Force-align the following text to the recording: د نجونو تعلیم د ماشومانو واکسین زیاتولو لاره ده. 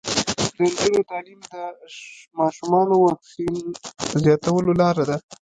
د 0.55 0.57
نجونو 0.63 1.01
تعلیم 1.11 1.39
د 1.53 1.55
ماشومانو 2.39 2.93
واکسین 3.05 3.55
زیاتولو 4.23 4.71
لاره 4.81 5.03
ده. 5.09 5.17